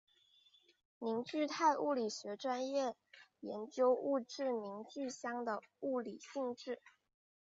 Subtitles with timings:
[0.97, 2.95] 凝聚态物理学专门
[3.39, 6.81] 研究物质凝聚相的物理性质。